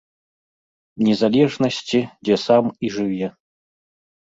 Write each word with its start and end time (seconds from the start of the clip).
Незалежнасці, 1.07 1.99
дзе 2.25 2.35
сам 2.47 2.65
і 2.87 2.93
жыве. 2.99 3.27